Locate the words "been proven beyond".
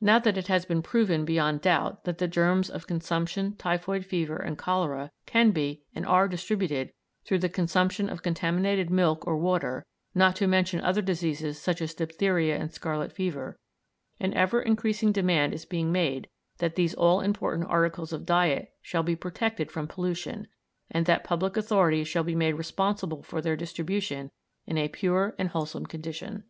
0.64-1.60